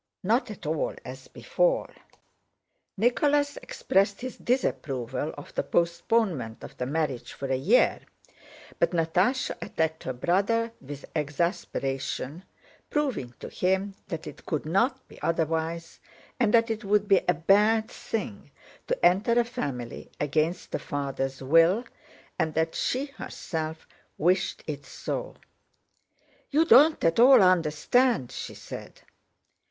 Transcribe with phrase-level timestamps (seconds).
[0.23, 1.93] Not at all as before."
[2.97, 7.99] Nicholas expressed his disapproval of the postponement of the marriage for a year;
[8.79, 12.43] but Natásha attacked her brother with exasperation,
[12.89, 15.99] proving to him that it could not be otherwise,
[16.39, 18.49] and that it would be a bad thing
[18.87, 21.83] to enter a family against the father's will,
[22.39, 23.87] and that she herself
[24.17, 25.35] wished it so.
[26.49, 28.99] "You don't at all understand," she said.